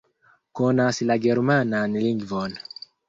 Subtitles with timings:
[0.59, 2.57] Konas la germanan lingvon.